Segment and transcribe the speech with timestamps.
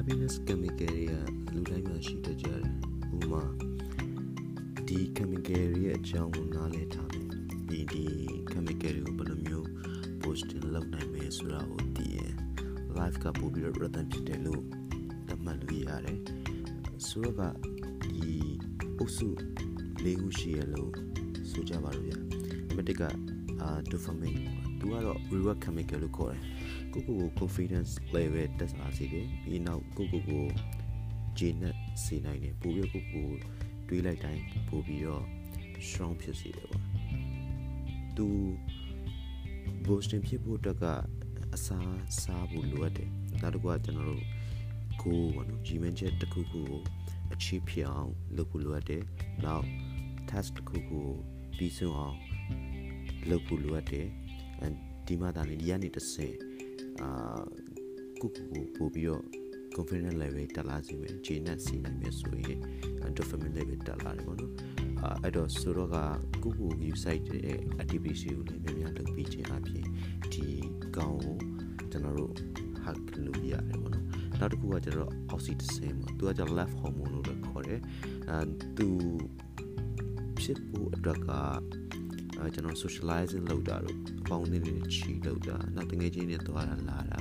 [0.00, 1.14] confidence chemical တွေက
[1.52, 2.62] လူတိုင်းမှာရှိတတ်ကြတယ်
[3.16, 3.42] ဥပမာ
[4.86, 7.26] ဒီ chemical တွေရဲ့အကြောင်းကိုနားလည်ထားမယ်
[7.66, 8.04] ပြီးဒီ
[8.52, 9.66] chemical တွေကိုဘယ်လိုမျိုး
[10.22, 12.32] posting လုပ်နိုင်မယ်ဆိုတာကိုသိရင်
[12.96, 14.62] live ကပို့ပြီးတော့ rhythm ဖြစ်တယ်လို့
[15.28, 16.18] သတ်မှတ်လို့ရတယ်
[17.08, 17.42] ဆိုတော့က
[18.04, 18.32] ဒီ
[18.98, 19.28] အုပ်စု
[20.04, 20.92] ၄ခုရှိရလို့
[21.50, 22.24] ဆိုကြပါလို့ရနံ
[22.76, 23.02] ပါတ်၁က
[23.60, 26.42] အာ dopamine သူကတော့ reward chemical လို့ခေါ်တယ်
[26.92, 30.44] ကိုကိုကို confidence level တက်လာစေတယ်ပြီးနောက်ကိုကိုကို
[31.38, 31.74] ဂျင်းနဲ့
[32.04, 33.28] စေနိုင်တယ်ပို့ပြီးကိုကို
[33.88, 35.24] တွေးလိုက်တိုင်းပို့ပြီးတော့
[35.88, 36.84] strong ဖြစ်စေတယ်ပေါ့
[38.16, 38.26] သူ
[39.84, 40.84] boosting ဖြစ်ဖို့အတွက်က
[41.54, 43.10] အစားစားဖို့လိုအပ်တယ်
[43.40, 44.24] နောက်တစ်ခုကကျွန်တော်တို့
[45.02, 46.80] ကိုပေါ့နော်ဂျီမန်ချက်တစ်ခုခုကို
[47.34, 49.02] achieve ဖြစ်အောင်လုပ်ဖို့လိုအပ်တယ်
[49.44, 49.66] နောက်
[50.30, 51.08] task တစ်ခုခုကို
[51.56, 52.16] ပြီးဆုံးအောင်
[53.28, 54.19] လုပ်ဖို့လိုအပ်တယ် and
[55.06, 56.36] ဒီမှာဒါနေဒီကနေတစ်ဆင့်
[57.00, 57.42] အာ
[58.20, 59.24] ကိုကိုကိုပို့ပြီးတော့
[59.76, 62.58] confidence level တက်လာစေမယ်ဂျေနက်စီနိုင်မယ်ဆိုရင်
[63.16, 64.52] dopamine level တက်လာတယ်ပေါ့နော်
[65.02, 65.96] အာအဲ့တော့ဆိုတော့က
[66.42, 69.86] ကိုကို website ရဲ့ activity ကိုလည်းများများလုပ်ပြီးခြင်းအပြင်
[70.32, 70.46] ဒီ
[70.96, 71.36] ကောင်ကို
[71.90, 72.32] ကျွန်တော်တို့
[72.84, 74.04] hack လုပ်ရတယ်ပေါ့နော်
[74.40, 77.80] နောက်တစ်ခုကကျတော့ oxytocin ပေါ့သူကကျ left hormone လို့လည်းခေါ်တယ်
[78.30, 78.38] အဲ
[78.76, 78.88] သူ
[80.40, 81.30] ဖြစ်ဖို့အတွက်က
[82.40, 87.20] အဲကျွန်တော် socializing လုပ်တာတို့အပေါင်းအသင်းတွေချီလုပ်တာနောက်တငယ်ချင်းတွေသွားတာလာတာ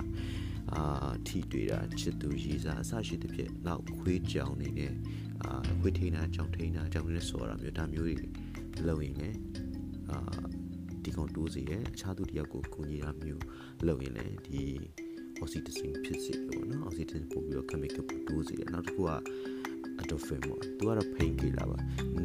[0.73, 4.93] အာထိတွေ့တာချစ်သူရည်စားအစရှိတဲ့ဖြစ်နောက်ခွေးကြောင်နေတဲ့
[5.43, 8.15] အာခွေးထိန်းတာကြောင်ထိန်းတာကြောင်နေဆော်တာမျိုးဒါမျိုးတွေ
[8.87, 9.37] လုပ်ရင်လည်း
[10.11, 10.19] အာ
[11.03, 13.43] ဒီကောင်တိုးစီတယ်အခြားသူတယောက်ကိုကူညီတာမျိုး
[13.87, 14.63] လုပ်ရင်လည်းဒီ
[15.41, 19.11] oxytocin ဖြစ်စေတယ်ပေါ့နော် oxytocin ပို့ပြီးတော့ chemical ပို့တိုးစေတယ်နောက်တစ်ခုက
[20.01, 21.77] endorphin ပေါ့သူကတော့ pain killer ပါ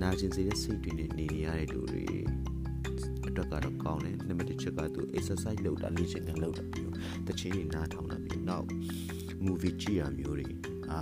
[0.02, 2.04] နာကျင်စေတဲ့စိတ်တွေနဲ့နေနေရတဲ့လူတွေ
[3.34, 6.92] အတွက်ကတော့ကောင်းတယ်နံပါတ်1ချက်ကသူ exercise လုပ်တာလေ့ကျင့်ခန်းလုပ်တာမျိုး
[7.28, 8.66] တချင်းတွေနားထောင်တာမျိုးနောက်
[9.44, 10.48] movie ကြည့်ရမျိုးတွေ
[10.90, 11.00] အာ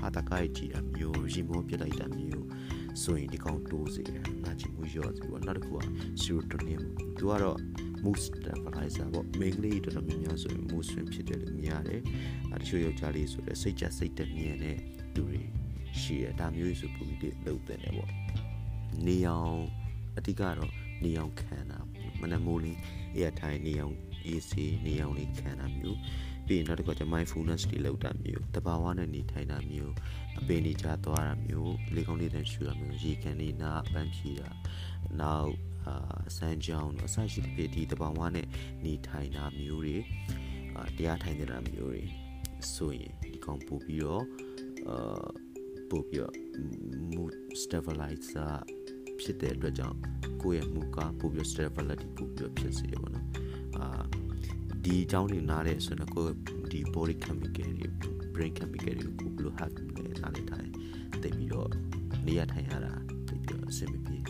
[0.00, 2.46] ဟာတကိုက်ကြည့်ရမျိုးရီမောပြလိုက်တာမျိုး
[3.02, 5.80] ဆိုရင်ဒီကောင်တိုးစေတယ်နာကျင်မှုလျော့စေပေါ့နောက်တစ်ခုက
[6.22, 6.82] serotonin
[7.18, 7.58] သူကတော့
[8.04, 12.00] mood stabilizer ပေါ့မိန်းကလေးတော်တော်များများဆိုရင် mood swing ဖြစ်တယ်လို့မြင်ရတယ်
[12.52, 14.78] အဲတချို့ယောက်ျားလေးဆိုလည်းစိတ်ကြစိတ်တက်မြင်တဲ့
[15.14, 15.40] သူတွေ
[16.00, 18.10] ရှိရဒါမျိုးဆိုပူပြီးလုပ်တဲ့တယ်ပေါ့
[19.06, 19.60] နေအောင်
[20.18, 20.72] အတိကတော့
[21.04, 21.78] နေအောင်ခံတာ
[22.20, 22.80] မနက်မိုးလင်း
[23.14, 23.96] အေးထိုင်နေအောင်
[24.26, 25.98] အေးစေးနေအောင်လေးခံတာမျိုး
[26.46, 29.94] ပြီးရင်နောက်တစ်ခါကျ mindfulness တွေလုပ်တာမျိုးတဘာဝနဲ့နေထိုင်တာမျိုး
[30.38, 34.48] အပင်နေကြသွားတာမျိုးလေကောင်းလေးတန်းရှူတာမျိုးရေကန်လေးနာပန်းဖြီတာ
[35.20, 35.52] နောက်
[35.86, 35.94] အာ
[36.36, 38.46] စမ်းကြောင်းတော့အစရှိတဲ့ဖြစ်ဒီတဘာဝနဲ့
[38.84, 39.96] နေထိုင်တာမျိုးတွေ
[40.76, 42.02] အာတရားထိုင်နေတာမျိုးတွေ
[42.74, 44.24] ဆိုရင်ဒီကောင်ပို့ပြီးတော့
[44.88, 45.26] အာ
[45.90, 46.34] ပို့ပြီးတော့
[47.12, 47.32] mood
[47.62, 48.54] stabilizer
[49.20, 49.96] ဖြစ်တဲ့အတွက်ကြောင့်
[50.42, 53.26] ကိုယ့်ရဲ့မူကပို့ပြီး stability ပို့ပြီးဖြစ်စေရပါတော့
[53.76, 54.02] အာ
[54.84, 56.26] ဒီအကြောင်းတွေနားတဲ့ဆိုတော့ကို
[56.72, 57.88] ဒီ body chemical တွေ
[58.34, 60.72] brain chemical တွေကိုဘယ်လို hack လဲနားလေထားတယ်
[61.22, 61.70] တိတ်ပြီးတော့
[62.26, 62.92] နေရထိုင်ရတာ
[63.28, 64.29] တိတ်ပြီးတော့အဆင်မပြေတိတ်မဖြစ်တော့ဘ